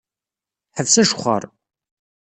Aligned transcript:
Ḥbes 0.77 0.95
ajexxeṛ. 1.01 1.43